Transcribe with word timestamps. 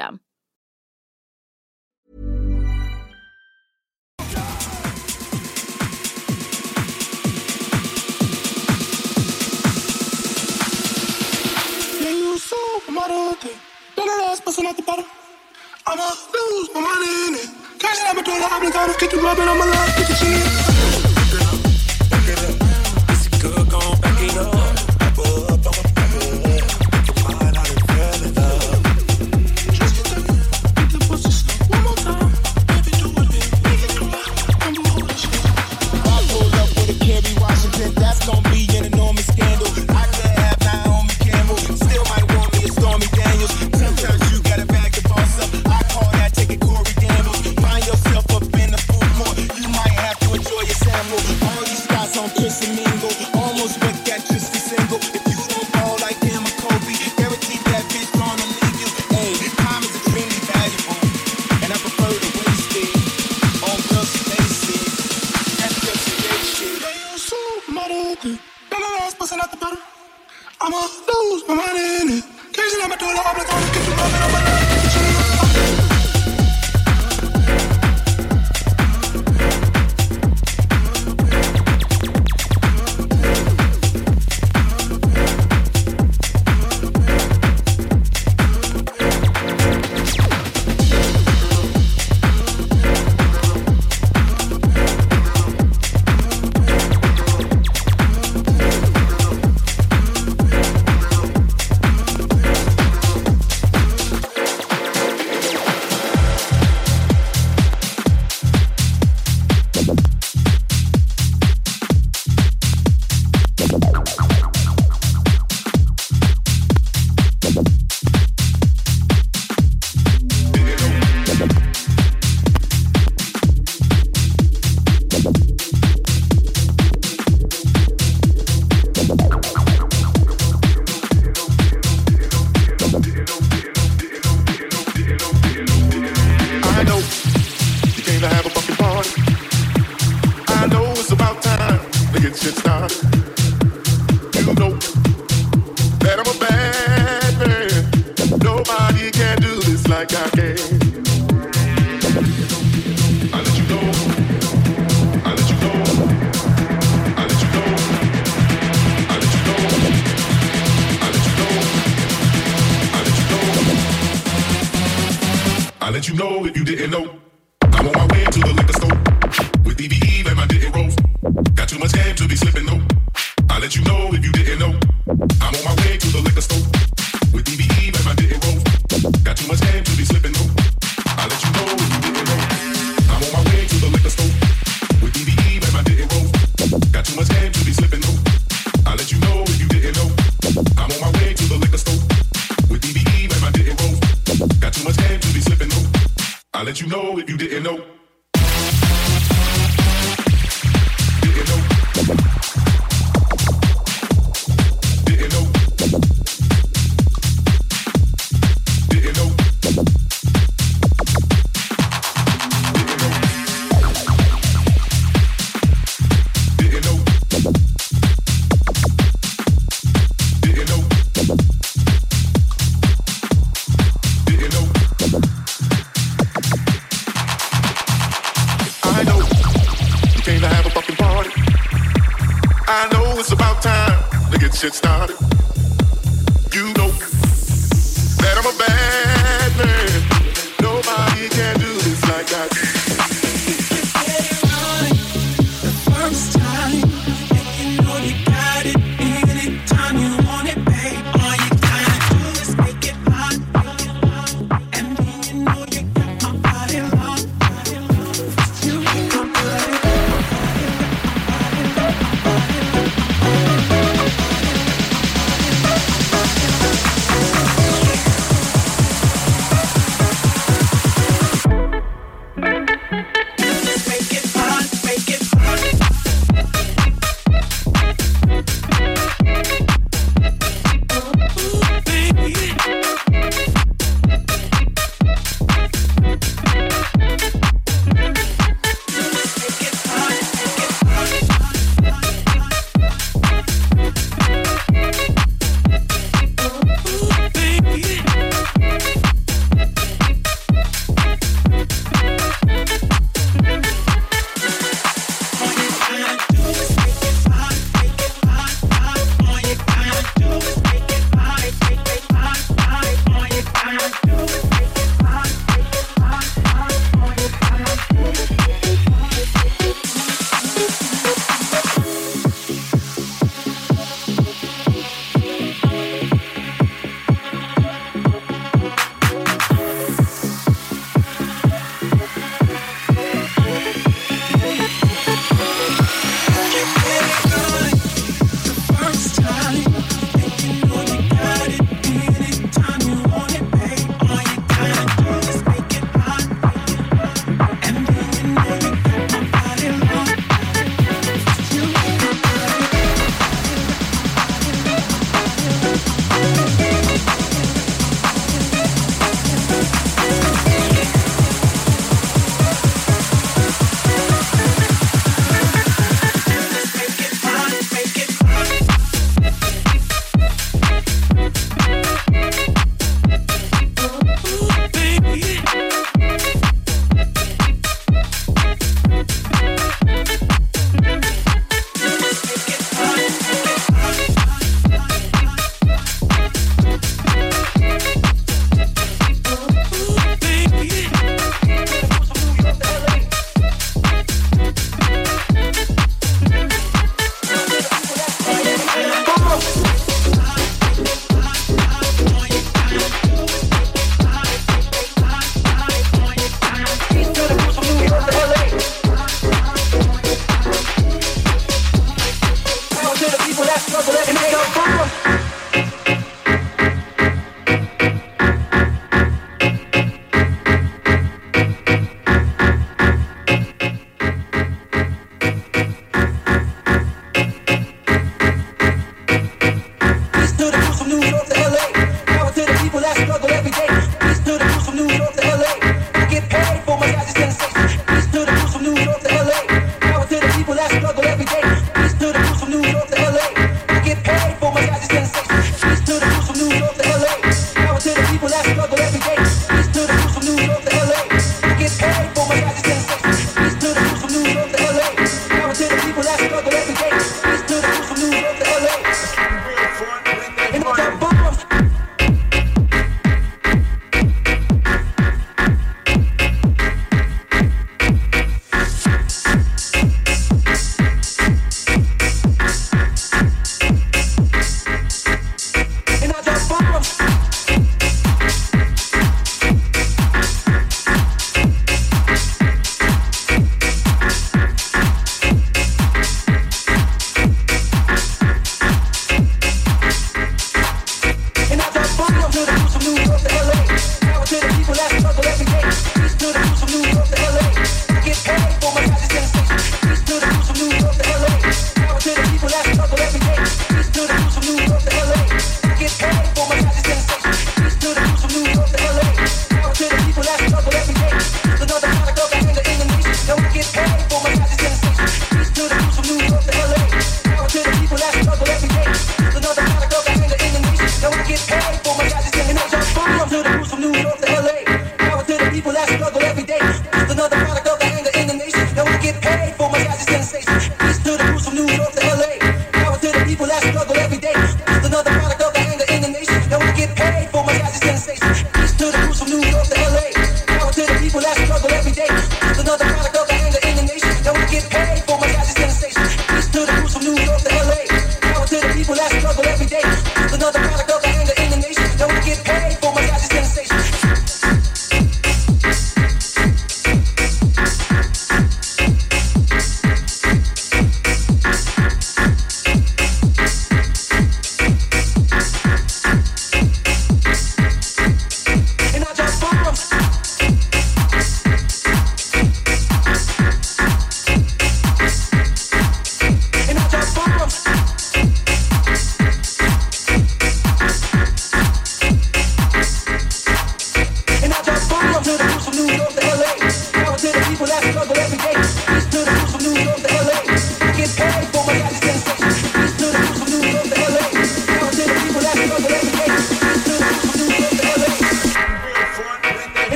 You 0.00 0.08
out 14.66 14.76
the. 14.76 15.04
I'ma 15.86 16.02
lose 16.32 16.70
my 16.74 16.80
money 16.80 17.28
in 17.28 17.34
it. 17.34 17.48
Cash 17.78 17.98
it, 17.98 18.06
I'ma 18.08 18.22
do 18.22 18.32
the 18.32 18.46
obligato. 18.46 18.98
Get 18.98 19.12
you 19.12 19.20
rubbing 19.20 19.48
on 19.48 19.58
my 19.58 19.66
love, 19.66 19.96
get 19.96 20.08
the 20.08 20.14
chin. 20.14 20.69
Gonna 38.26 38.50
be 38.50 38.69
lose 71.50 71.56
my 71.56 71.66
money 71.66 72.00
in 72.02 72.18
it. 72.18 72.24
Cash 72.52 72.74
I'ma 72.82 72.96
do 72.96 73.06
the 73.06 73.20
obligato. 73.20 73.74
Get 73.74 73.86
you 73.88 74.49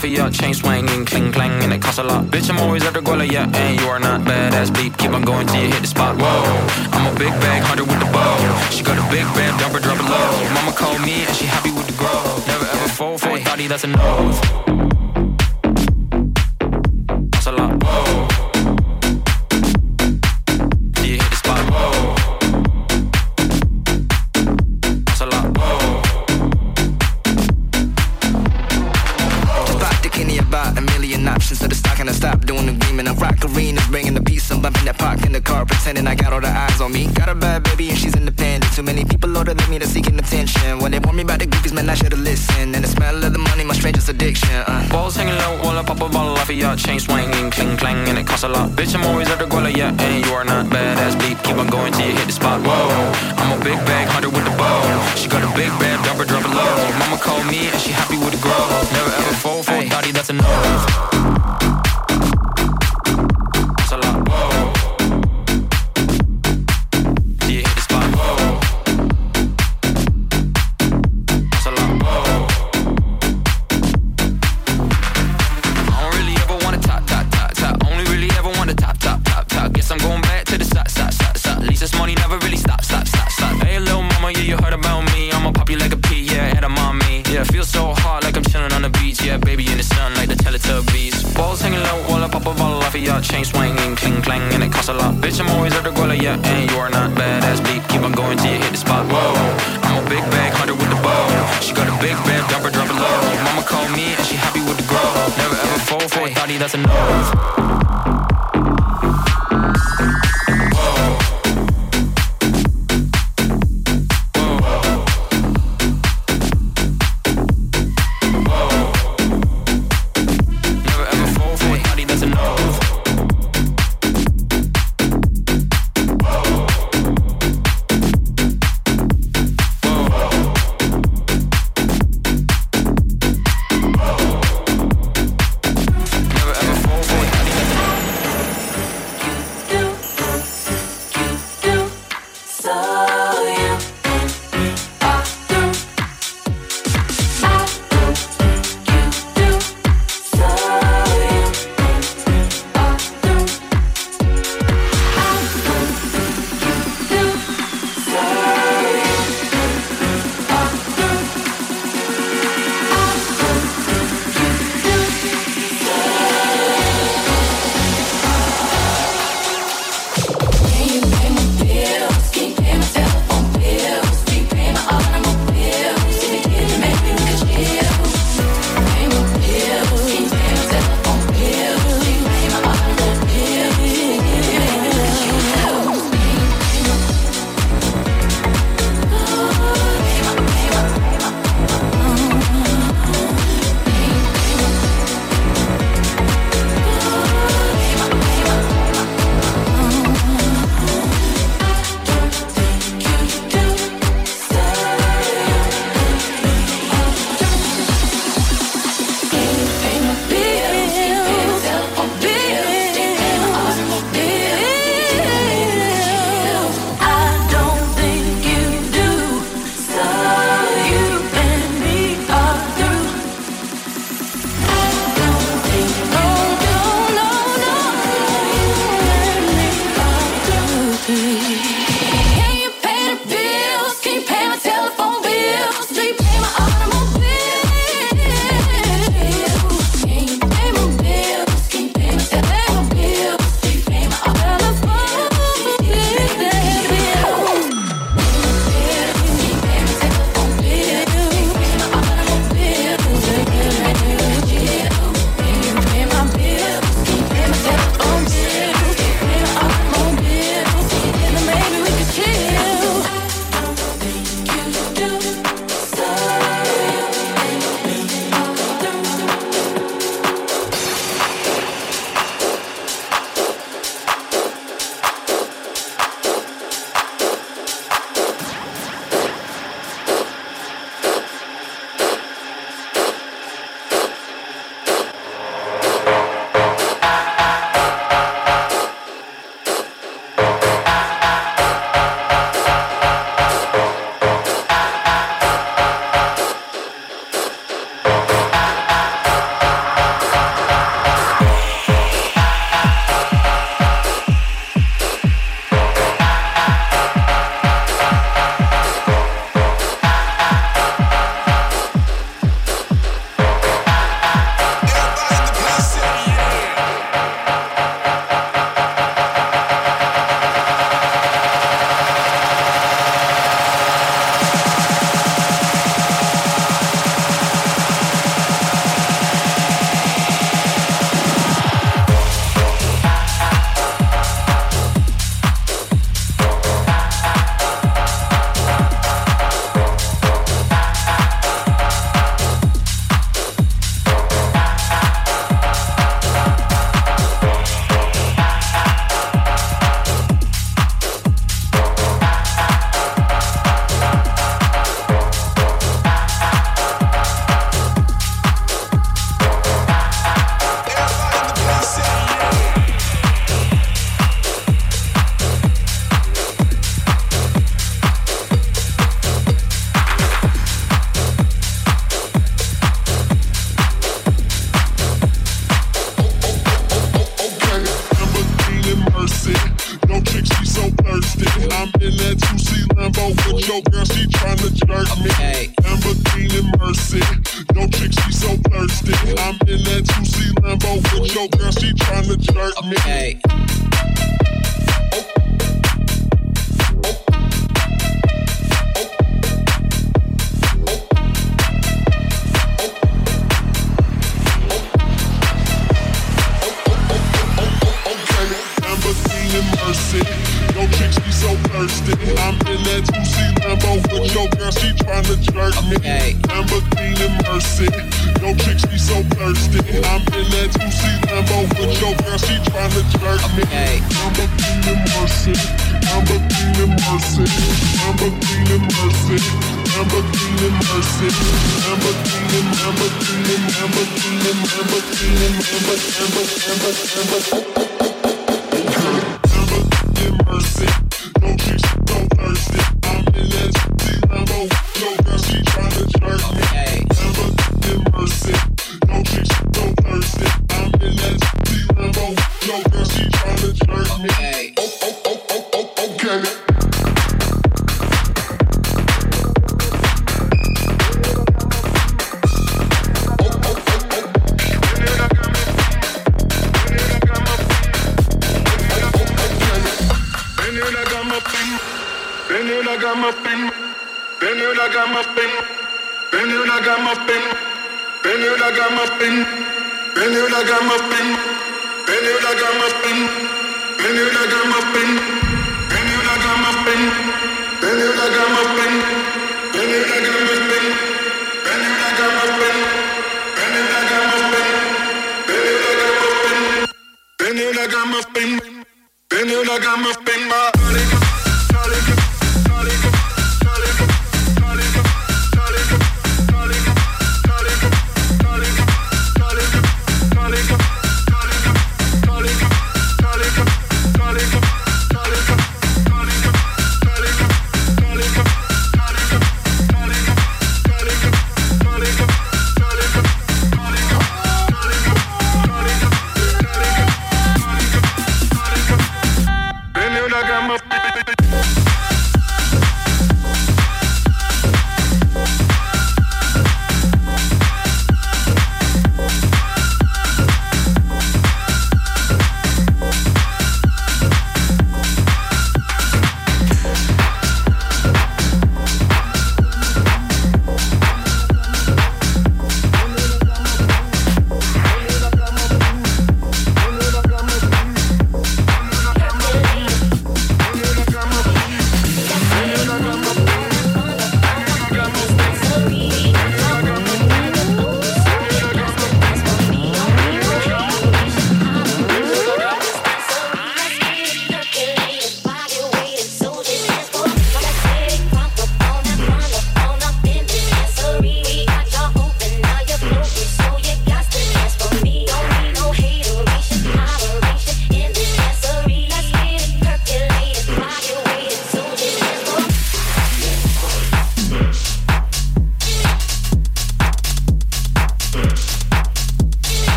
pop 0.00 0.08
a 0.08 0.16
bottle 0.16 0.30
off 0.30 0.30
of 0.30 0.30
your 0.30 0.30
chain 0.30 0.54
swinging, 0.54 1.04
cling 1.04 1.32
clang, 1.32 1.62
and 1.62 1.72
it 1.72 1.82
costs 1.82 1.98
a 1.98 2.02
lot. 2.02 2.24
Bitch, 2.26 2.50
I'm 2.50 2.58
always 2.58 2.84
at 2.84 2.94
the 2.94 3.02
goal, 3.02 3.22
yeah, 3.22 3.50
and 3.54 3.80
you 3.80 3.86
are 3.88 4.00
not 4.00 4.22
badass 4.22 4.74
beat. 4.74 4.96
Keep 4.98 5.12
on 5.12 5.22
going 5.22 5.46
till 5.46 5.62
you 5.62 5.70
hit 5.70 5.80
the 5.80 5.86
spot. 5.86 6.16
Whoa, 6.16 6.42
I'm 6.92 7.14
a 7.14 7.18
big 7.18 7.32
bag 7.40 7.62
hunter 7.62 7.84
with 7.84 7.98
the 7.98 8.10
bow. 8.12 8.70
She 8.70 8.82
got 8.82 8.98
a 8.98 9.10
big 9.10 9.26
band, 9.34 9.58
dump 9.60 9.74
her, 9.74 9.80
drop 9.80 9.98
it 9.98 10.04
low. 10.04 10.54
Mama 10.54 10.72
called 10.72 11.00
me 11.02 11.24
and 11.24 11.36
she 11.36 11.46
happy 11.46 11.70
with 11.72 11.86
the 11.86 11.96
grow. 11.96 12.22
Never 12.46 12.66
ever 12.66 12.88
fall 12.88 13.18
for 13.18 13.30
a 13.30 13.40
thotty, 13.40 13.66
that's 13.66 13.84
a 13.84 13.88
no. 13.88 14.99
Pretending 35.90 36.06
I 36.06 36.14
got 36.14 36.32
all 36.32 36.40
the 36.40 36.48
eyes 36.48 36.80
on 36.80 36.92
me. 36.92 37.08
Got 37.14 37.28
a 37.28 37.34
bad 37.34 37.64
baby 37.64 37.90
and 37.90 37.98
she's 37.98 38.14
independent. 38.14 38.72
Too 38.74 38.82
many 38.82 39.04
people 39.04 39.36
older 39.36 39.54
than 39.54 39.68
me 39.70 39.78
that 39.78 39.88
seeking 39.88 40.18
attention. 40.18 40.78
When 40.78 40.92
they 40.92 41.00
warn 41.00 41.16
me 41.16 41.22
about 41.22 41.40
the 41.40 41.46
goofies, 41.46 41.72
man, 41.72 41.88
I 41.90 41.94
should've 41.94 42.20
listened. 42.20 42.74
And 42.76 42.84
the 42.84 42.88
smell 42.88 43.24
of 43.24 43.32
the 43.32 43.38
money, 43.38 43.64
my 43.64 43.74
strangest 43.74 44.08
addiction. 44.08 44.54
Uh. 44.66 44.88
Balls 44.88 45.16
hanging 45.16 45.34
low 45.34 45.58
while 45.62 45.78
I 45.78 45.82
pop 45.82 46.00
a 46.00 46.08
bottle 46.08 46.38
off 46.38 46.48
of 46.48 46.54
your 46.54 46.76
chain 46.76 47.00
swinging, 47.00 47.50
cling 47.50 47.76
clang, 47.76 48.08
and 48.08 48.18
it 48.18 48.26
costs 48.26 48.44
a 48.44 48.48
lot. 48.48 48.70
Bitch, 48.70 48.94
I'm 48.94 49.04
always 49.06 49.28
at 49.30 49.38
the 49.38 49.46
guala, 49.46 49.74
yeah, 49.76 49.90
and 49.90 50.24
you 50.24 50.32
are 50.32 50.44
not 50.44 50.66
badass 50.66 51.18
beat. 51.20 51.42
Keep 51.42 51.58
on 51.58 51.66
going 51.66 51.92
till 51.92 52.06
you 52.06 52.14
hit 52.14 52.26
the 52.26 52.32
spot. 52.32 52.60
Whoa, 52.62 52.86
I'm 53.40 53.60
a 53.60 53.64
big 53.64 53.78
bag 53.86 54.06
hunter 54.08 54.30
with 54.30 54.44
the 54.44 54.54
bow. 54.56 54.80
She 55.16 55.28
got 55.28 55.42
a 55.42 55.50
big 55.58 55.70
bad 55.82 55.98
dumper, 56.06 56.26
drop 56.26 56.44
it 56.44 56.54
low. 56.54 56.74
Mama 57.00 57.18
called 57.18 57.46
me 57.46 57.66
and 57.66 57.80
she 57.80 57.90
happy 57.90 58.16
with 58.16 58.30
the 58.30 58.40
grow. 58.40 58.62
Never 58.94 59.10
ever 59.10 59.34
fall 59.42 59.62
for 59.62 59.74
a 59.74 59.88
thotty, 59.88 60.12
that's 60.12 60.30
a 60.30 60.34
no. 60.34 61.09
Chain 93.30 93.44
swinging, 93.44 93.94
cling 93.96 94.20
clang, 94.22 94.42
and 94.52 94.62
it 94.62 94.72
costs 94.72 94.88
a 94.88 94.94
lot. 94.94 95.14
Bitch, 95.14 95.40
I'm 95.40 95.48
always 95.50 95.72
at 95.74 95.84
the 95.84 95.90
guala, 95.90 96.20
yeah, 96.20 96.34
and 96.42 96.70
you 96.70 96.76
are 96.76 96.90
not 96.90 97.10
badass 97.12 97.62
beat. 97.64 97.82
Keep 97.88 98.02
on 98.02 98.12
going 98.12 98.36
till 98.38 98.52
you 98.52 98.58
hit 98.58 98.72
the 98.72 98.78
spot. 98.78 99.06
Whoa, 99.06 99.34
I'm 99.86 100.04
a 100.04 100.08
big 100.08 100.24
bag 100.34 100.52
hunter 100.52 100.74
with 100.74 100.90
the 100.90 101.00
bow. 101.06 101.26
She 101.60 101.72
got 101.72 101.86
a 101.86 101.96
big 102.02 102.16
band, 102.26 102.48
drop 102.48 102.62
her, 102.62 102.70
drop 102.70 102.90
it 102.90 102.98
low. 102.98 103.18
Mama 103.46 103.62
called 103.62 103.90
me 103.92 104.14
and 104.18 104.26
she 104.26 104.34
happy 104.34 104.60
with 104.60 104.76
the 104.76 104.86
grow. 104.90 105.10
Never 105.38 105.56
ever 105.56 105.78
fall 105.88 106.06
for 106.08 106.26
a 106.26 106.34
thotty, 106.34 106.58
that's 106.58 106.74
a 106.74 106.78
no. 106.78 107.89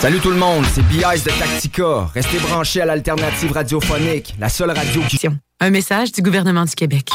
Salut 0.00 0.20
tout 0.20 0.30
le 0.30 0.36
monde, 0.36 0.64
c'est 0.72 0.82
B.I.S. 0.82 1.24
de 1.24 1.30
Tactica. 1.30 2.08
Restez 2.14 2.38
branchés 2.38 2.80
à 2.80 2.86
l'alternative 2.86 3.50
radiophonique, 3.50 4.32
la 4.38 4.48
seule 4.48 4.70
radio 4.70 5.02
qui... 5.08 5.18
Un 5.58 5.70
message 5.70 6.12
du 6.12 6.22
gouvernement 6.22 6.64
du 6.64 6.74
Québec. 6.76 7.08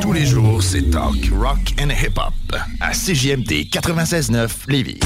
Tous 0.00 0.14
les 0.14 0.24
jours, 0.24 0.62
c'est 0.62 0.90
talk, 0.90 1.30
rock 1.38 1.58
and 1.78 1.90
hip-hop 1.90 2.32
à 2.80 2.92
CJMD 2.92 3.68
96.9 3.70 4.48
Lévis. 4.68 5.00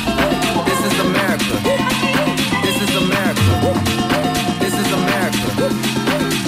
This 0.81 0.93
is 0.93 0.99
America. 0.99 1.55
This 2.63 2.81
is 2.81 2.95
America. 2.95 3.51
This 4.59 4.73
is 4.73 4.91
America. 4.91 5.47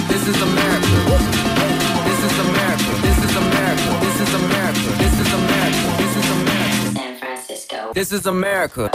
This 0.08 0.26
is 0.26 0.42
America. 0.42 0.98
This 2.02 2.26
is 2.26 2.38
America. 2.42 2.90
This 3.04 3.20
is 3.22 3.36
America. 3.38 3.90
This 4.02 4.18
is 4.20 4.34
America. 4.34 4.90
This 4.98 5.14
is 5.20 5.32
America. 5.34 5.86
This 5.98 6.16
is 6.16 6.30
America. 6.34 6.90
San 6.94 7.16
Francisco. 7.18 7.92
This 7.94 8.12
is 8.12 8.26
America. 8.26 8.90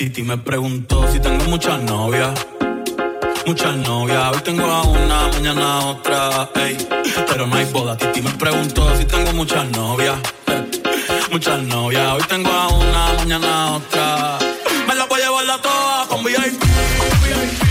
Titi 0.00 0.22
me 0.22 0.38
preguntó 0.38 1.06
si 1.12 1.20
tengo 1.20 1.44
muchas 1.44 1.78
novias. 1.82 2.30
Muchas 3.44 3.76
novias, 3.76 4.34
hoy 4.34 4.40
tengo 4.42 4.64
a 4.64 4.82
una, 4.84 5.28
mañana 5.28 5.74
a 5.74 5.86
otra, 5.88 6.50
ey. 6.54 6.78
Pero 7.28 7.46
no 7.46 7.54
hay 7.54 7.66
boda. 7.66 7.98
Titi 7.98 8.22
me 8.22 8.30
preguntó 8.30 8.96
si 8.96 9.04
tengo 9.04 9.30
muchas 9.34 9.70
novias. 9.72 10.16
Muchas 11.30 11.62
novias, 11.64 12.12
hoy 12.14 12.22
tengo 12.30 12.50
a 12.50 12.68
una, 12.68 13.12
mañana 13.18 13.64
a 13.64 13.72
otra. 13.76 14.38
Me 14.88 14.94
la 14.94 15.04
voy 15.04 15.20
a 15.20 15.24
llevar 15.24 15.44
la 15.44 15.60
toa 15.60 16.06
con 16.08 16.24
VIP. 16.24 17.69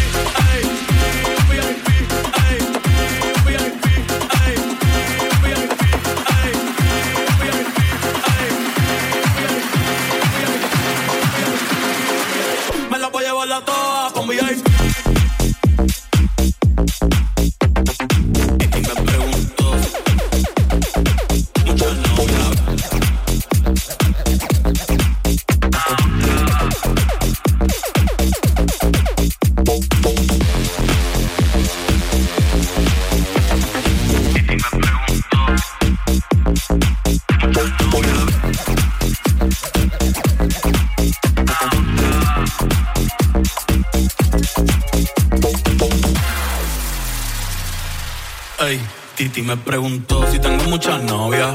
Me 49.50 49.58
preguntó 49.58 50.30
si 50.32 50.38
tengo 50.38 50.64
muchas 50.66 51.02
novias. 51.04 51.54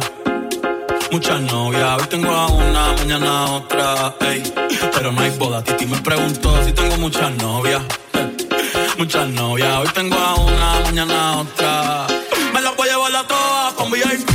Muchas 1.13 1.41
novias, 1.43 2.01
hoy 2.01 2.09
tengo 2.09 2.31
a 2.31 2.47
una, 2.49 2.93
mañana 2.95 3.45
a 3.45 3.51
otra, 3.53 4.15
ey. 4.21 4.43
Pero 4.93 5.13
no 5.13 5.21
hay 5.21 5.31
boda, 5.39 5.63
Titi 5.63 5.87
me 5.87 5.99
preguntó 5.99 6.65
si 6.65 6.73
tengo 6.73 6.97
muchas 6.97 7.31
novias. 7.37 7.83
Muchas 8.99 9.29
novias, 9.29 9.79
hoy 9.79 9.89
tengo 9.95 10.17
a 10.17 10.35
una, 10.35 10.81
mañana 10.81 11.31
a 11.31 11.37
otra. 11.43 12.07
Me 12.53 12.61
la 12.61 12.71
voy 12.73 12.89
a 12.89 12.93
llevar 12.93 13.13
la 13.13 13.27
toa 13.27 13.75
con 13.77 13.91
VIP. 13.91 14.34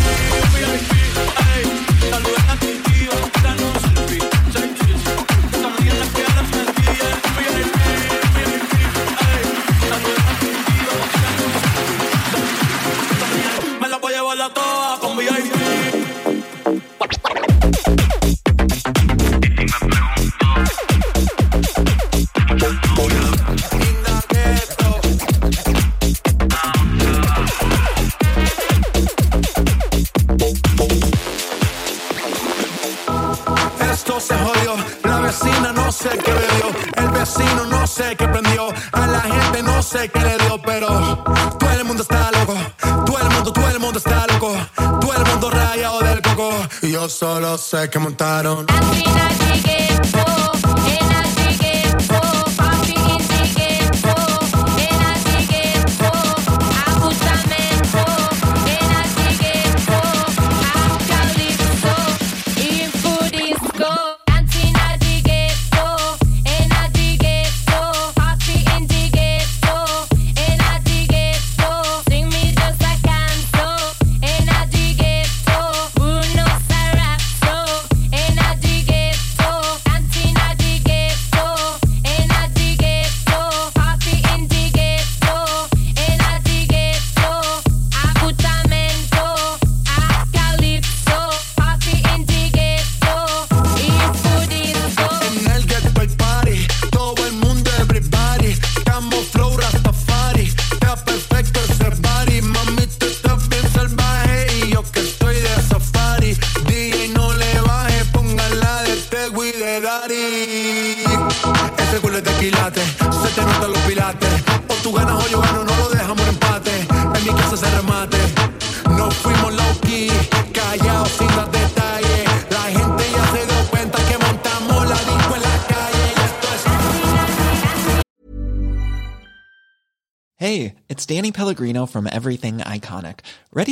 Sé 39.99 40.09
qué 40.09 40.19
le 40.19 40.37
dio, 40.37 40.61
pero 40.61 40.87
todo 41.59 41.71
el 41.71 41.83
mundo 41.83 42.03
está 42.03 42.31
loco. 42.31 42.55
Todo 43.05 43.19
el 43.19 43.29
mundo, 43.33 43.51
todo 43.51 43.69
el 43.69 43.79
mundo 43.79 43.99
está 43.99 44.25
loco. 44.27 44.55
Todo 45.01 45.13
el 45.13 45.25
mundo 45.25 45.49
rayado 45.49 45.99
del 45.99 46.21
coco. 46.21 46.51
Y 46.81 46.91
yo 46.91 47.09
solo 47.09 47.57
sé 47.57 47.89
que 47.89 47.99
montaron. 47.99 48.65
En 48.69 49.09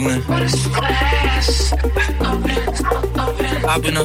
Michelin. 0.00 0.22
I've 3.68 3.82
been 3.82 3.96
a 3.96 4.04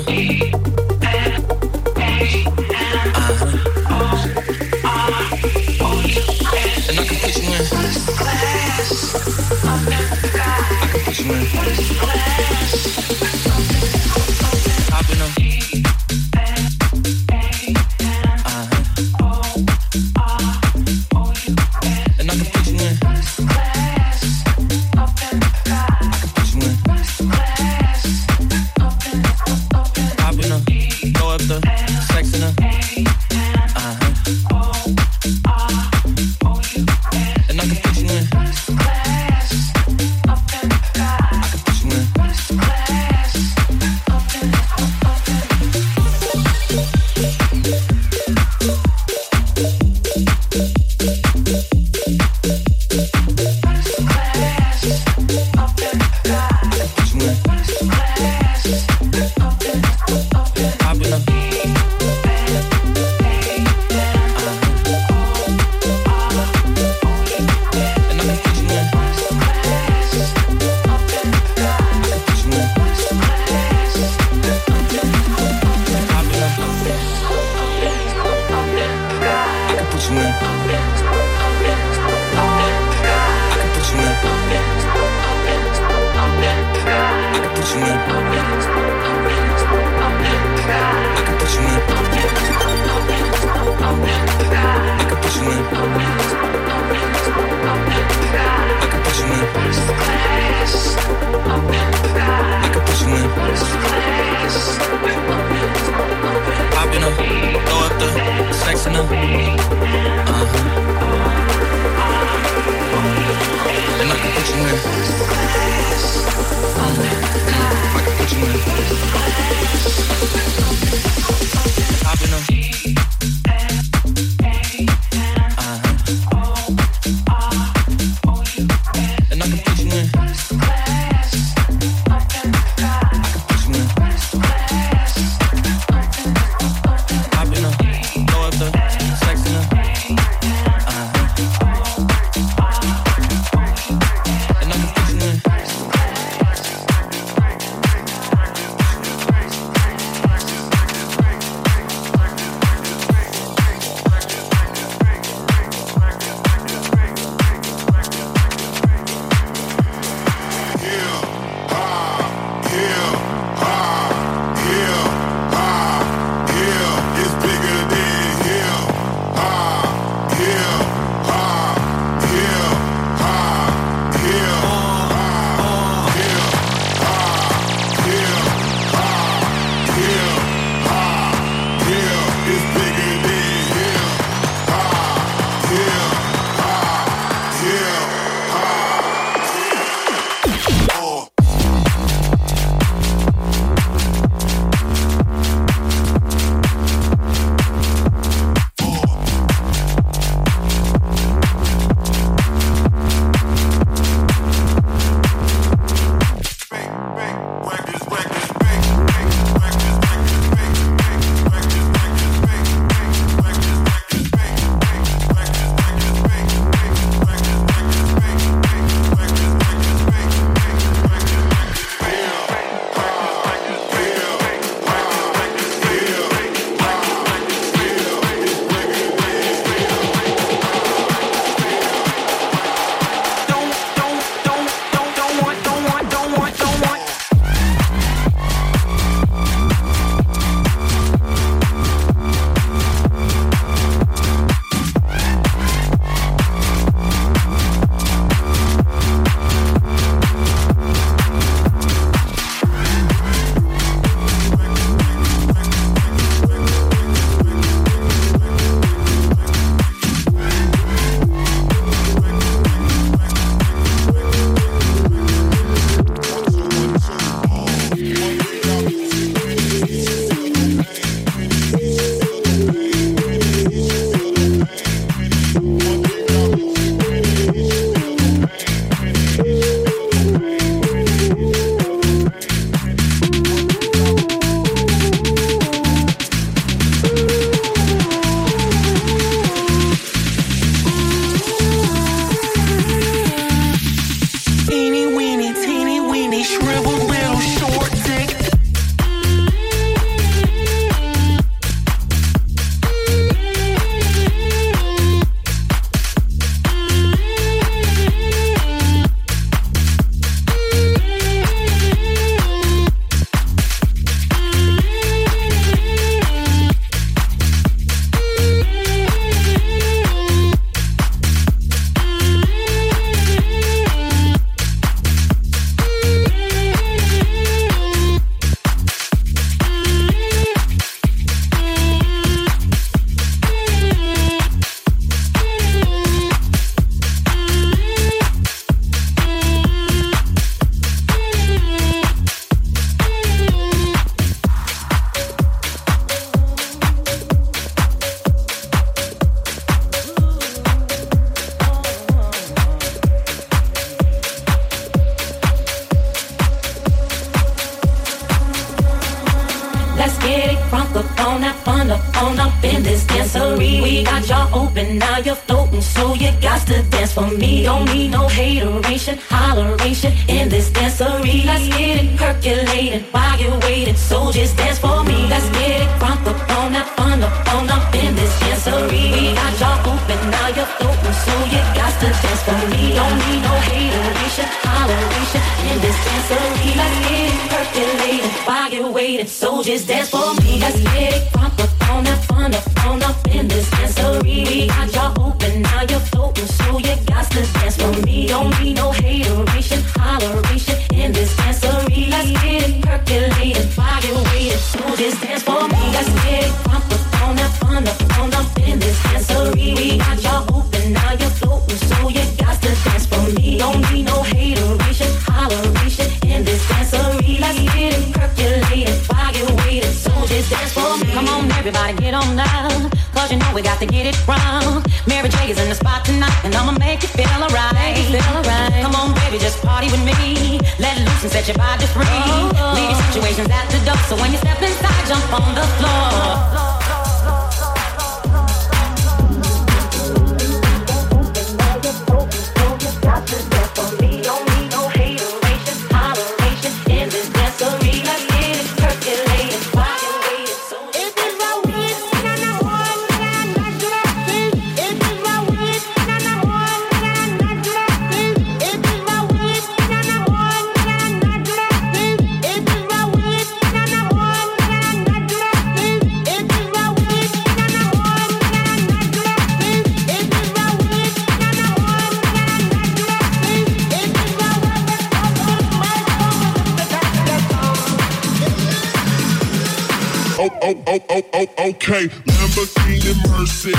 oh, 480.71 480.83
oh, 480.87 481.21
oh, 481.33 481.47
oh, 481.57 481.69
okay. 481.69 482.07
Lamborghini 482.07 483.13
Mercy, 483.29 483.71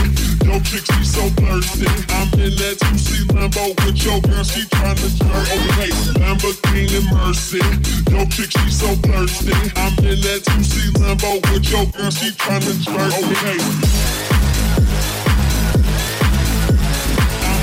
yo 0.47 0.59
chick 0.61 0.85
she 0.85 1.05
so 1.05 1.29
thirsty. 1.41 1.87
I'm 2.13 2.29
in 2.39 2.55
that 2.57 2.77
2C 2.81 3.27
Lambo 3.33 3.75
with 3.85 4.05
your 4.05 4.21
girl, 4.21 4.45
she 4.45 4.63
tryna 4.69 5.09
jerk. 5.17 5.49
Okay, 5.53 5.91
Lamborghini 6.21 7.01
Mercy, 7.13 7.63
yo 8.11 8.25
chick 8.27 8.51
she 8.51 8.71
so 8.71 8.89
thirsty. 9.07 9.53
I'm 9.77 9.93
in 10.05 10.21
that 10.21 10.43
2C 10.45 10.93
Lambo 11.01 11.41
with 11.53 11.71
your 11.71 11.87
girl, 11.87 12.11
she 12.11 12.31
tryna 12.31 12.75
jerk. 12.83 13.13
Okay 13.31 15.12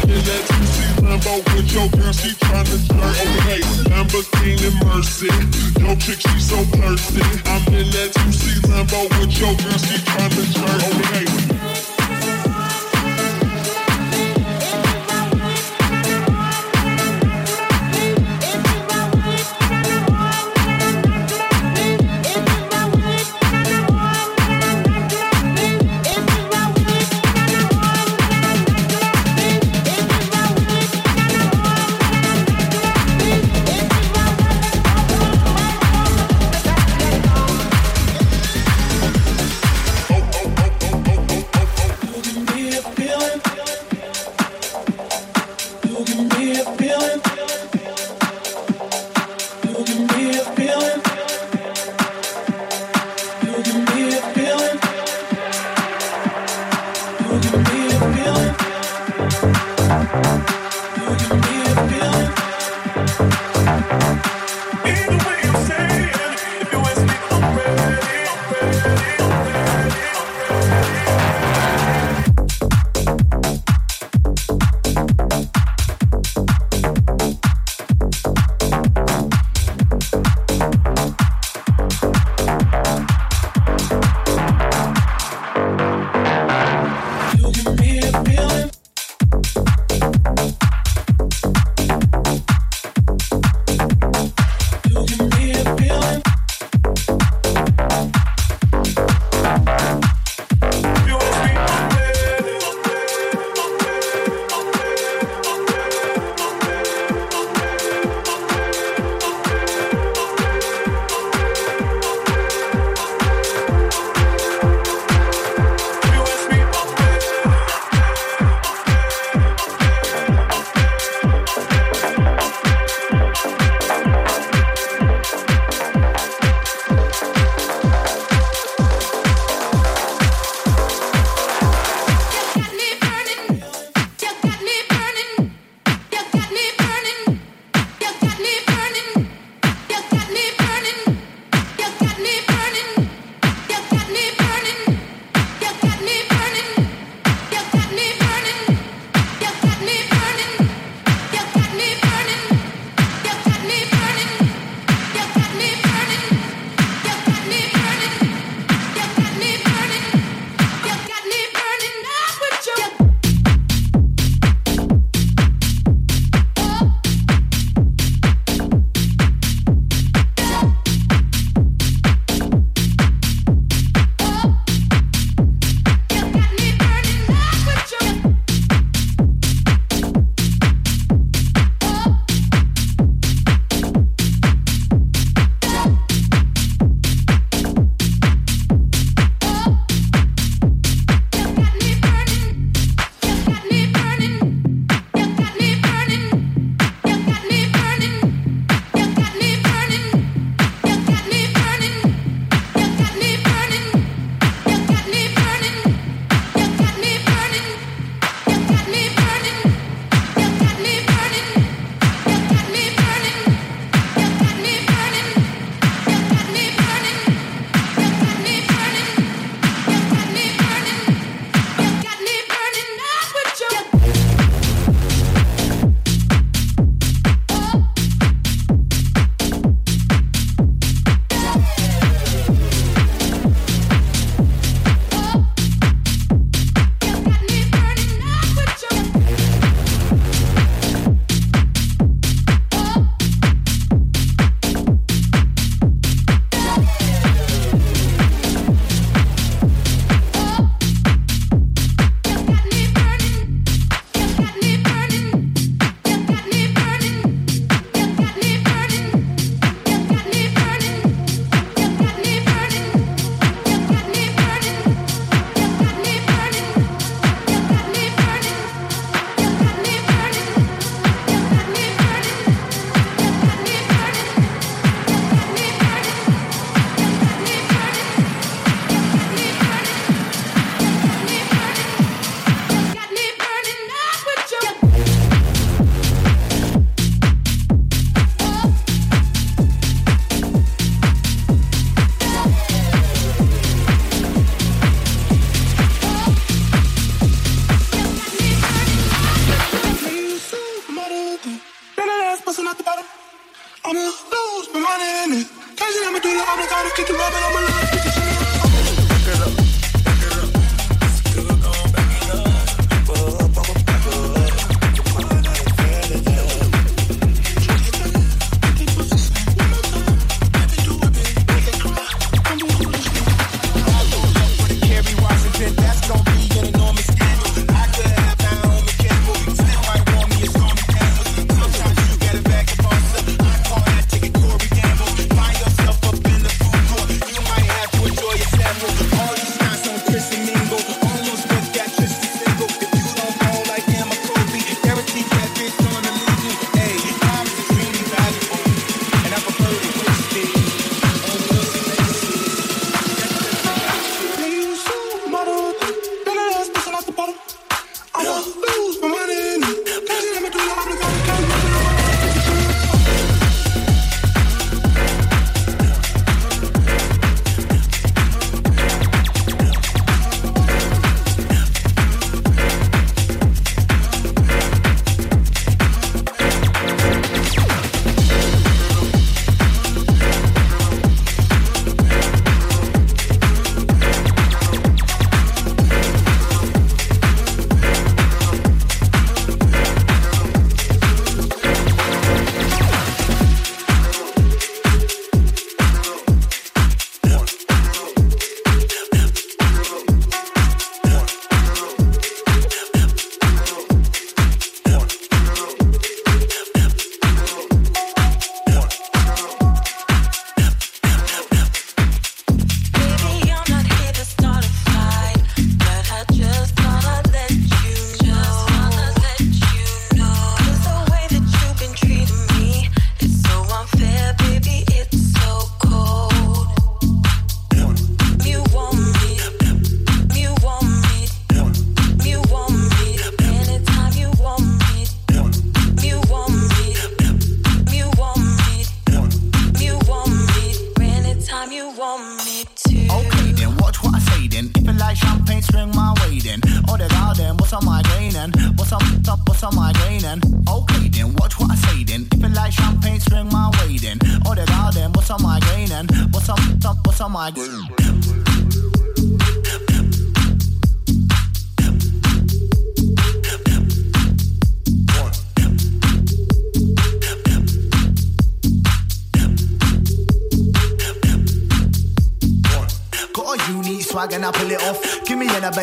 in 0.10 0.24
that 0.26 0.44
2C 0.50 0.78
Lambo 1.06 1.34
with 1.56 1.72
your 1.72 1.88
girl, 1.90 2.14
she 2.14 2.32
tryna 2.42 2.78
jerk. 2.90 3.16
Okay, 3.26 3.62
Lamborghini 3.90 4.70
Mercy, 4.86 5.30
yo 5.80 5.96
chick, 5.96 6.20
she 6.20 6.40
so 6.40 6.58
thirsty. 6.78 7.22
I'm 7.46 7.62
in 7.74 7.90
that 7.94 8.12
2C 8.18 8.62
Lambo 8.70 9.08
with 9.20 9.38
your 9.40 9.54
girl, 9.56 9.78
she 9.78 9.98
tryna 10.10 10.44
jerk. 10.54 10.80
Okay. 10.90 11.79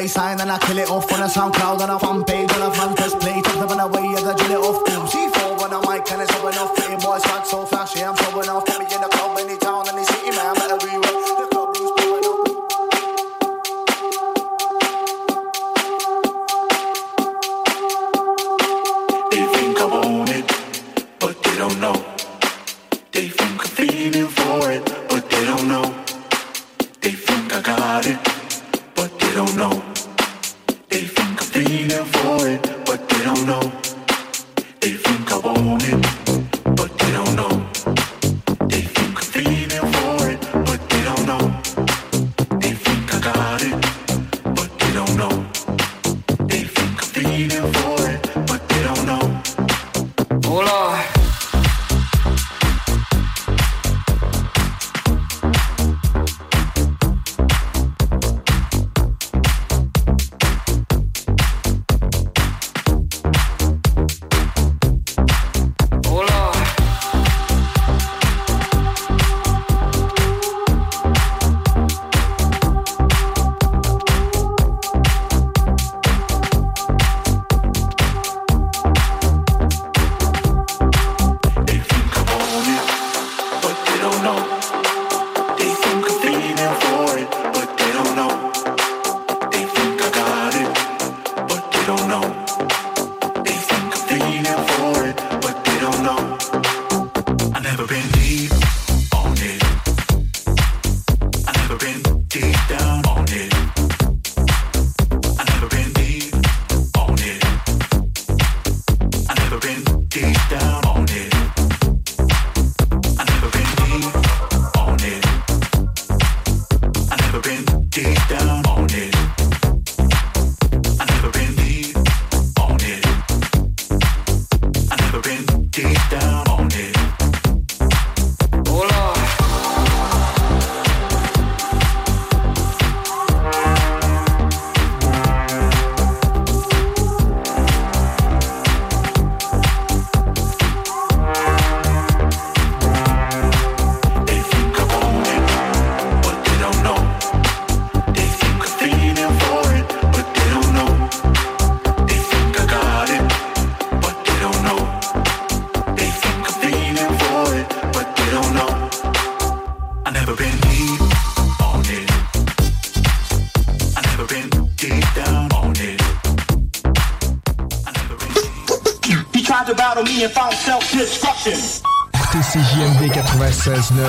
Baseline 0.07 0.41
and 0.41 0.53
I 0.53 0.59
kill 0.59 0.79
it 0.79 0.89
off. 0.91 1.16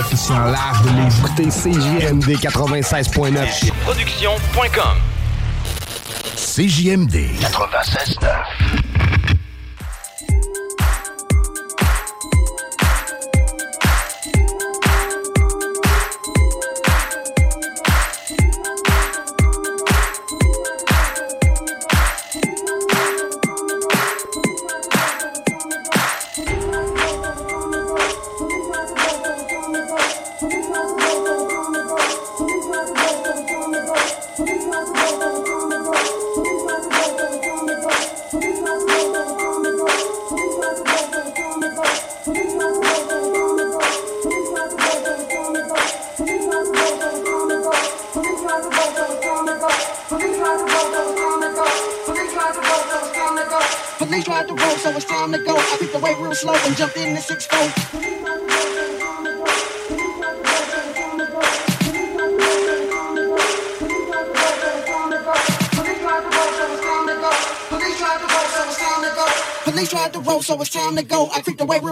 coefficient 0.07 0.39
large 0.45 0.81
de 0.83 0.89
l'écouter 0.89 1.49
CJMD 1.49 2.39
96.9. 2.39 3.71
Production.com 3.83 4.97
CJMD 6.35 7.15
96.9. 7.41 8.56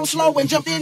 slow 0.05 0.33
and 0.33 0.49
jump 0.49 0.67
in. 0.67 0.74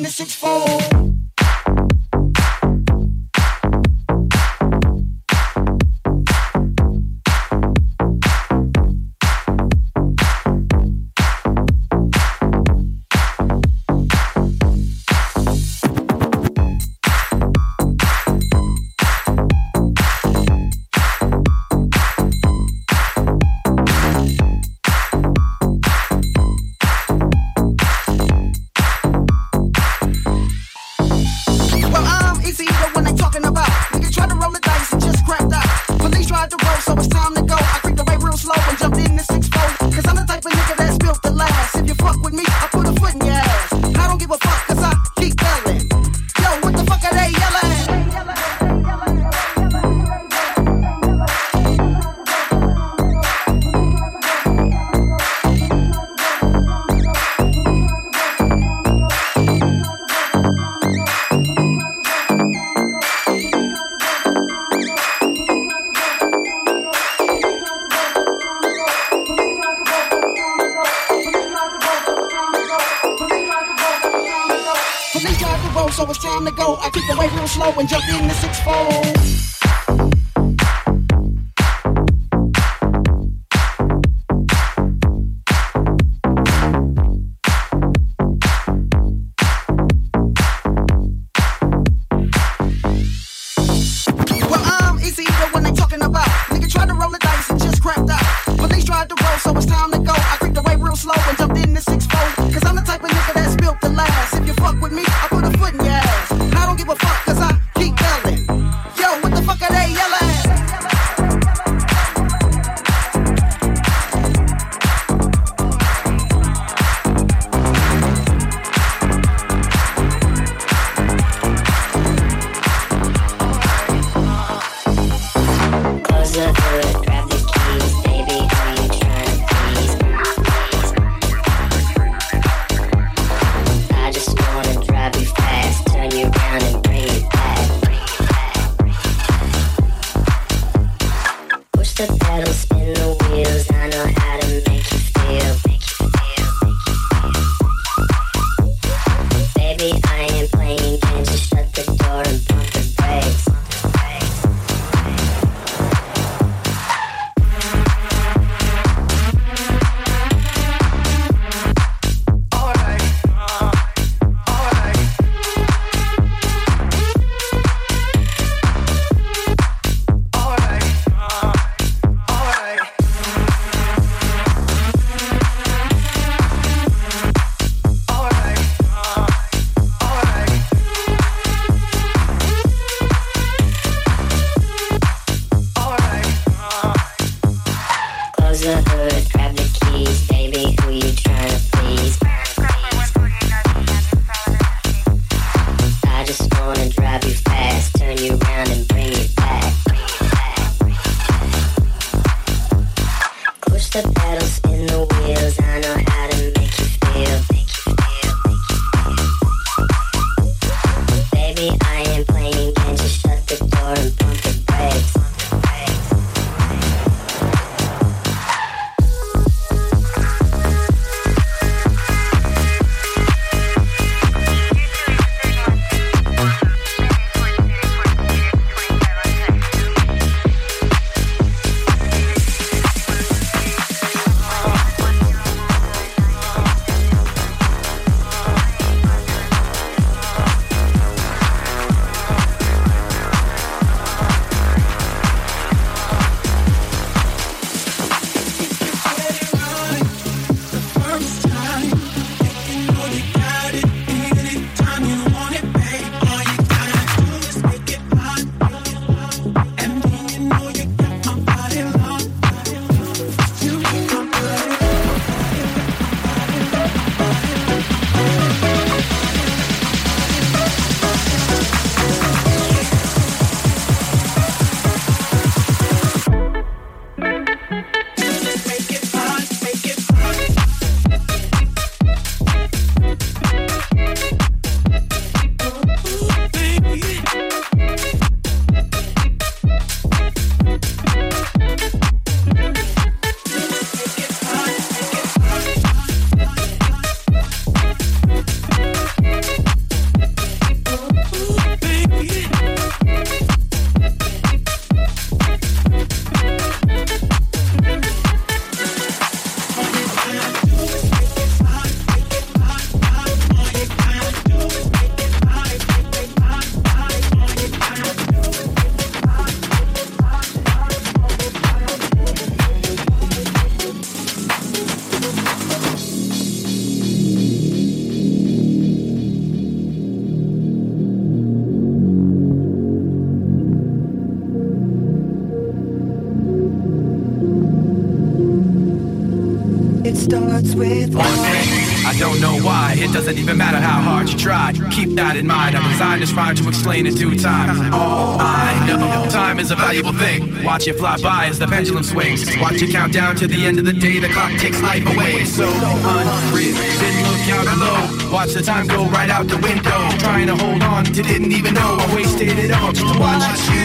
not 345.23 345.37
in 345.37 345.47
mind. 345.47 345.73
I'm 345.75 345.89
designed 345.89 346.25
to 346.25 346.33
try 346.33 346.53
to 346.53 346.67
explain 346.67 347.07
in 347.07 347.15
due 347.15 347.35
time. 347.37 347.93
All 347.93 348.35
I 348.41 348.85
know, 348.85 349.29
time 349.29 349.57
is 349.57 349.71
a 349.71 349.75
valuable 349.75 350.11
thing. 350.11 350.63
Watch 350.65 350.85
it 350.87 350.97
fly 350.97 351.15
by 351.21 351.45
as 351.45 351.57
the 351.59 351.67
pendulum 351.67 352.03
swings. 352.03 352.45
Watch 352.57 352.81
it 352.81 352.91
count 352.91 353.13
down 353.13 353.35
to 353.37 353.47
the 353.47 353.65
end 353.65 353.79
of 353.79 353.85
the 353.85 353.93
day. 353.93 354.19
The 354.19 354.27
clock 354.27 354.51
takes 354.59 354.81
life 354.81 355.05
away. 355.13 355.45
So 355.45 355.63
unreal. 355.63 356.75
Didn't 357.01 357.23
look 357.29 357.45
out 357.55 357.65
below. 357.71 358.33
Watch 358.33 358.53
the 358.53 358.61
time 358.61 358.87
go 358.87 359.05
right 359.05 359.29
out 359.29 359.47
the 359.47 359.59
window. 359.59 359.99
Trying 360.19 360.47
to 360.47 360.57
hold 360.57 360.83
on 360.83 361.05
to 361.05 361.21
didn't 361.23 361.53
even 361.53 361.73
know 361.73 361.97
I 361.99 362.15
wasted 362.15 362.59
it 362.59 362.71
all 362.71 362.91
just 362.91 363.13
to 363.13 363.19
watch 363.19 363.69
you. 363.69 363.82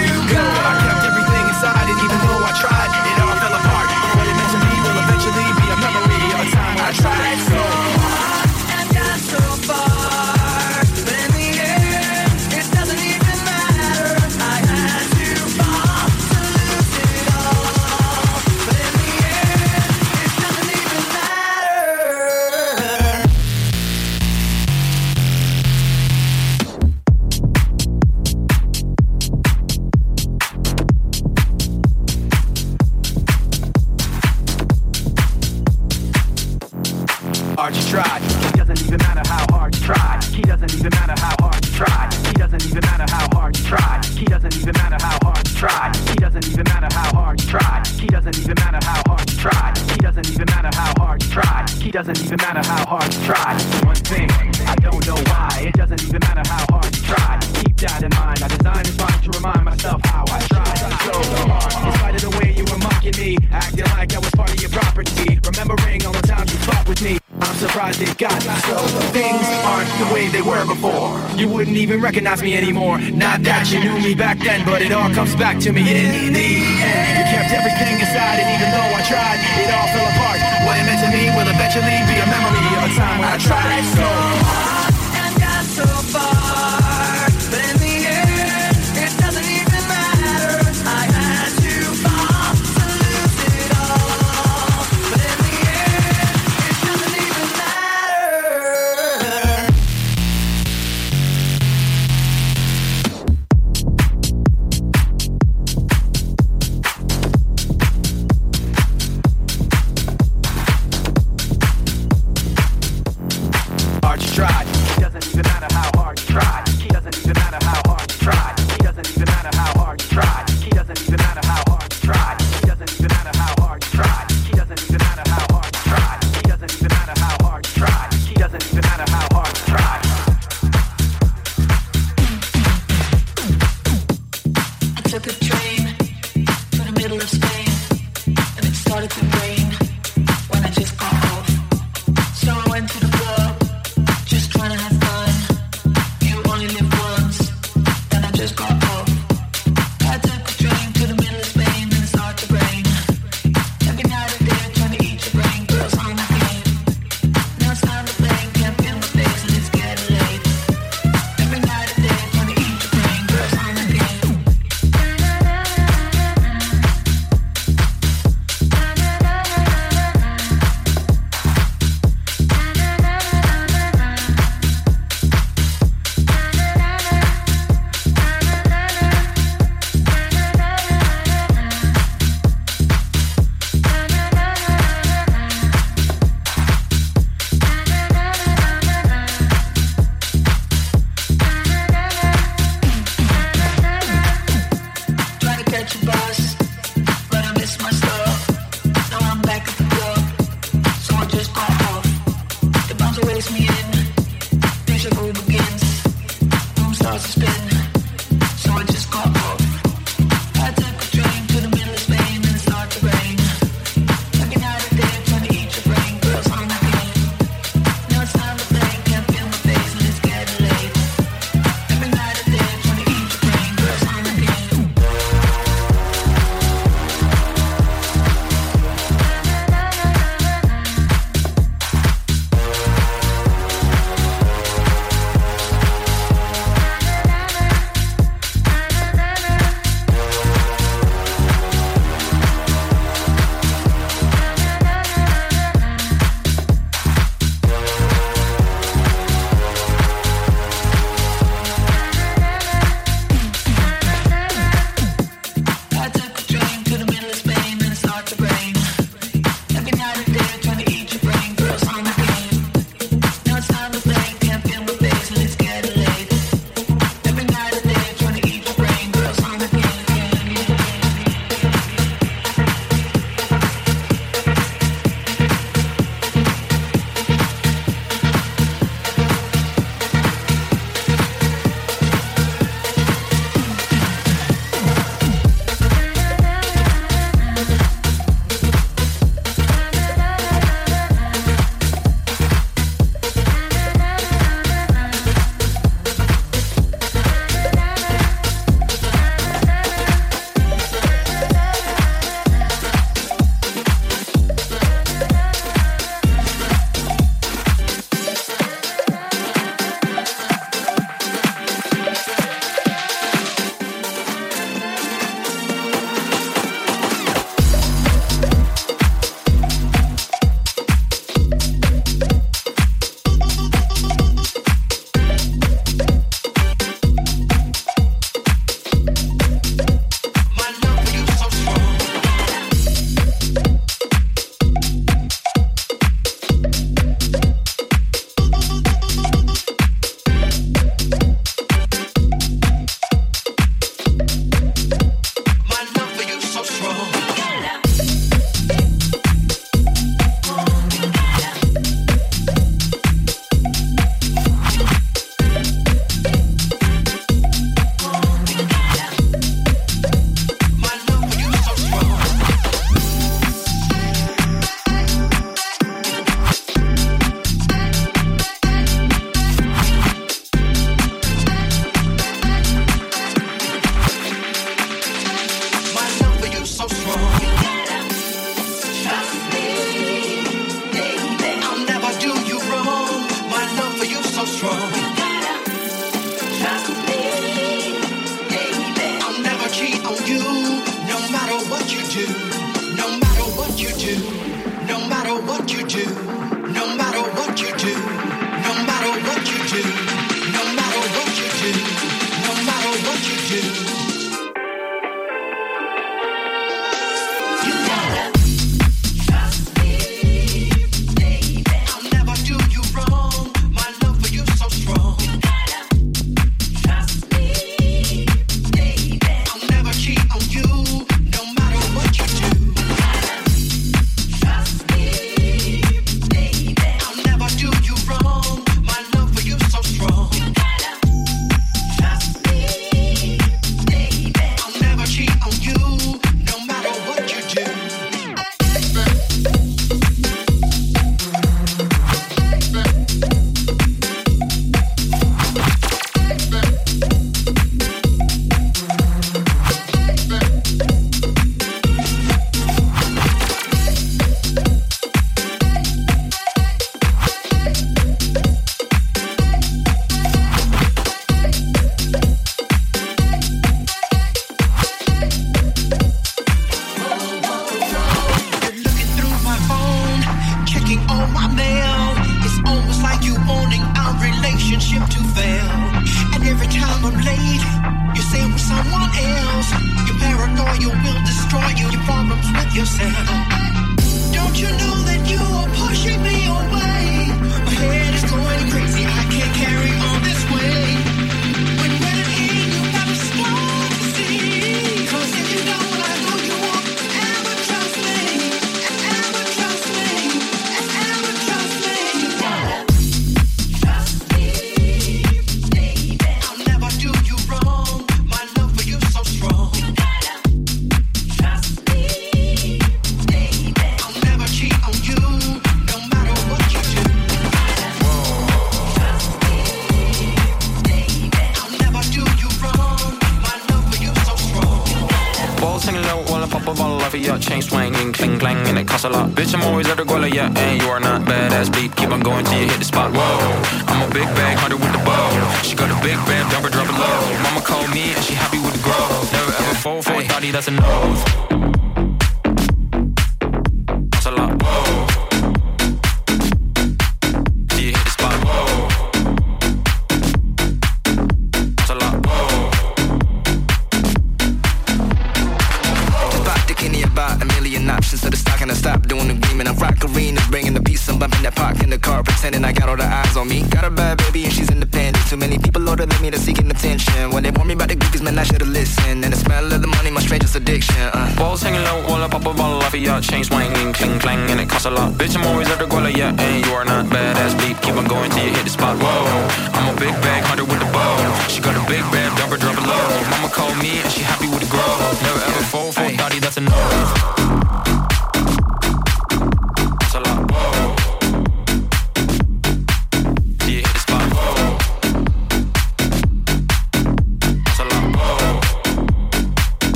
back 75.38 75.58
to 75.60 75.72
me. 75.72 76.07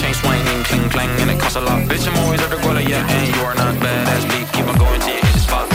chain 0.00 0.14
swinging, 0.14 0.62
clang 0.64 0.88
clang, 0.90 1.10
and 1.20 1.30
it 1.30 1.38
costs 1.40 1.56
a 1.56 1.60
lot. 1.60 1.82
Bitch, 1.88 2.08
I'm 2.08 2.16
always 2.24 2.40
yeah, 2.88 3.04
and 3.06 3.36
you 3.36 3.42
are 3.42 3.54
not. 3.54 3.74
Keep 4.54 4.66
on 4.68 4.76
going 4.78 5.00
till 5.00 5.14
you 5.14 5.20
hit 5.20 5.34
the 5.36 5.40
spot. 5.46 5.66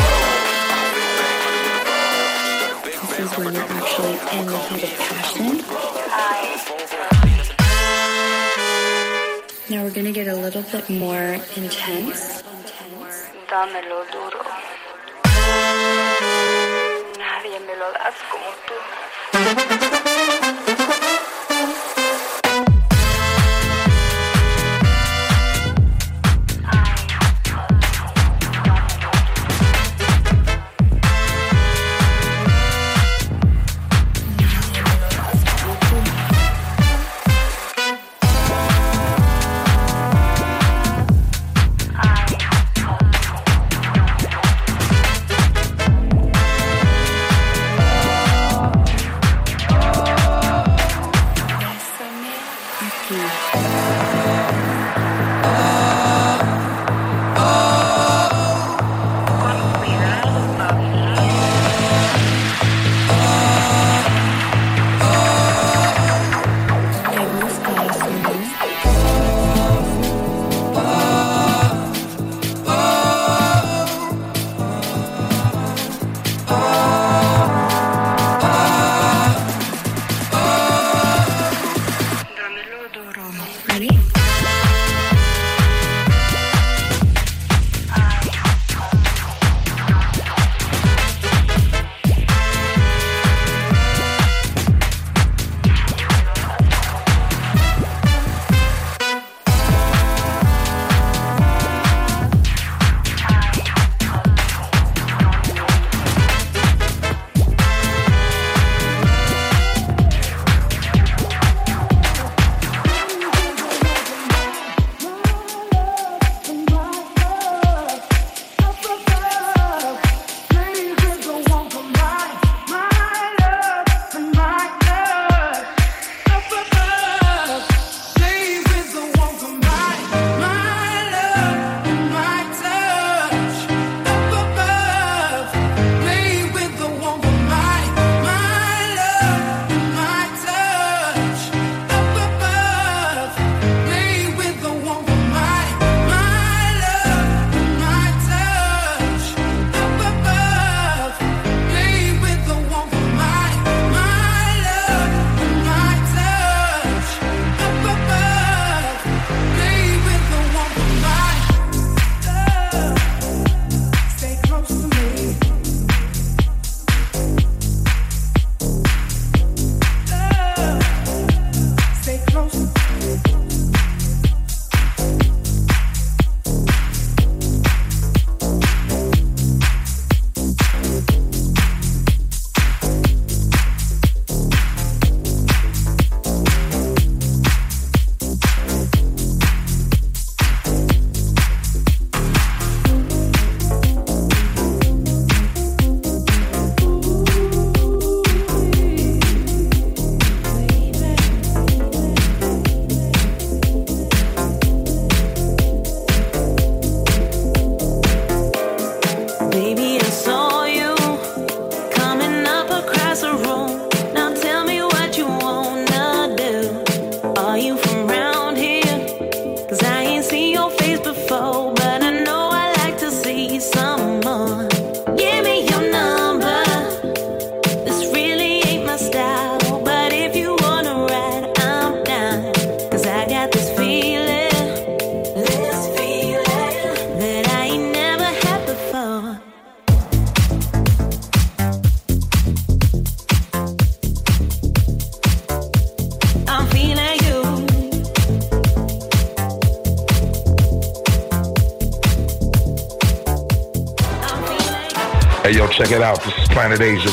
This 2.84 3.20
is 3.20 3.32
when 3.38 3.54
you're 3.54 3.70
actually 3.78 4.16
in 4.38 4.46
the 4.52 4.58
heat 4.68 4.84
of 4.84 4.94
passion. 5.06 5.46
Now 9.70 9.84
we're 9.84 9.96
gonna 9.98 10.12
get 10.12 10.28
a 10.28 10.36
little 10.36 10.64
bit 10.74 10.90
more 10.90 11.38
intense. 11.56 12.44
Dámelo 13.50 14.00
duro. 14.12 14.42
Nadie 17.22 17.60
me 17.68 17.74
lo 17.82 17.88
das 17.94 18.18
como 18.30 18.50
tú. 18.68 18.78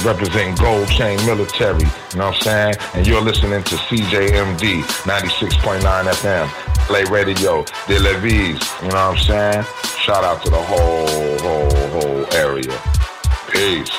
Representing 0.04 0.54
Gold 0.56 0.88
Chain 0.88 1.16
Military. 1.24 1.78
You 1.80 2.18
know 2.18 2.26
what 2.26 2.34
I'm 2.34 2.42
saying? 2.42 2.74
And 2.94 3.06
you're 3.06 3.20
listening 3.20 3.62
to 3.62 3.74
CJMD 3.76 4.82
96.9 4.82 5.80
FM. 5.82 6.48
Play 6.86 7.04
Radio, 7.04 7.64
De 7.86 7.98
Levis. 7.98 8.82
You 8.82 8.88
know 8.88 8.94
what 8.94 8.96
I'm 8.96 9.16
saying? 9.18 9.64
Shout 10.00 10.24
out 10.24 10.42
to 10.44 10.50
the 10.50 10.56
whole, 10.60 11.38
whole, 11.38 12.00
whole 12.00 12.34
area. 12.34 12.76
Peace. 13.50 13.90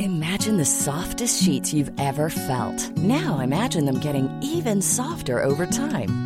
Imagine 0.00 0.56
the 0.56 0.64
softest 0.64 1.42
sheets 1.42 1.72
you've 1.72 1.92
ever 1.98 2.28
felt. 2.28 2.90
Now 2.96 3.38
imagine 3.38 3.84
them 3.84 4.00
getting 4.00 4.28
even 4.42 4.82
softer 4.82 5.42
over 5.42 5.64
time. 5.66 6.25